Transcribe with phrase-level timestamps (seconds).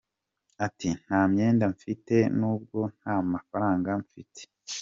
[0.65, 4.41] Ati:«Nta myenda mfite n’ubwo nta mafaranga mfite.